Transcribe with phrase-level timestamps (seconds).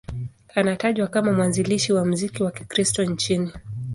[0.55, 3.51] Anatajwa kama mwanzilishi wa muziki wa Kikristo nchini.